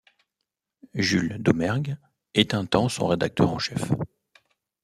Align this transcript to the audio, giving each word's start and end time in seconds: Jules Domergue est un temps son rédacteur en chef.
Jules 0.95 1.37
Domergue 1.37 1.95
est 2.33 2.55
un 2.55 2.65
temps 2.65 2.89
son 2.89 3.05
rédacteur 3.05 3.51
en 3.53 3.59
chef. 3.59 3.91